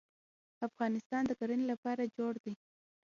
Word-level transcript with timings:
افغانستان 0.67 1.21
د 1.27 1.31
کرنې 1.39 1.65
لپاره 1.71 2.11
جوړ 2.17 2.33
دی. 2.43 2.53